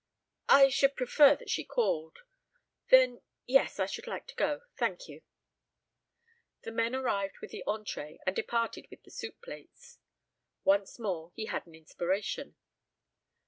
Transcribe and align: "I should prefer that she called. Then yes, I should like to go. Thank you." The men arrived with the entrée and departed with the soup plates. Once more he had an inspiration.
"I 0.49 0.69
should 0.69 0.95
prefer 0.95 1.35
that 1.35 1.51
she 1.51 1.63
called. 1.63 2.21
Then 2.89 3.21
yes, 3.45 3.77
I 3.79 3.85
should 3.85 4.07
like 4.07 4.25
to 4.29 4.35
go. 4.35 4.61
Thank 4.75 5.07
you." 5.07 5.21
The 6.63 6.71
men 6.71 6.95
arrived 6.95 7.37
with 7.39 7.51
the 7.51 7.63
entrée 7.67 8.17
and 8.25 8.35
departed 8.35 8.87
with 8.89 9.03
the 9.03 9.11
soup 9.11 9.39
plates. 9.43 9.99
Once 10.63 10.97
more 10.97 11.33
he 11.35 11.45
had 11.45 11.67
an 11.67 11.75
inspiration. 11.75 12.55